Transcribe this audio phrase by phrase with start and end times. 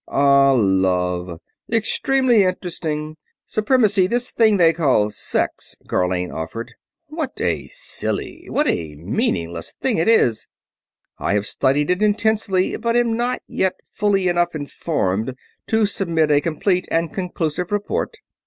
[0.07, 1.39] "Ah, love...
[1.71, 3.17] extremely interesting.
[3.45, 6.73] Supremacy, this thing they call sex," Gharlane offered.
[7.05, 10.47] "What a silly, what a meaningless thing it is!
[11.19, 15.35] I have studied it intensively, but am not yet fully enough informed
[15.67, 18.17] to submit a complete and conclusive report.